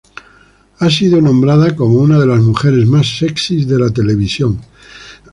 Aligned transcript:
Ha 0.79 0.89
sido 0.89 1.21
nombrada 1.21 1.75
como 1.75 1.99
una 1.99 2.17
de 2.17 2.25
las 2.25 2.39
mujeres 2.39 2.87
más 2.87 3.05
sexys 3.19 3.67
de 3.67 3.77
la 3.77 3.91
televisión. 3.91 4.59